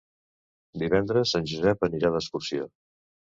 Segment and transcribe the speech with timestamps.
[0.83, 2.67] Divendres en Josep anirà d'excursió.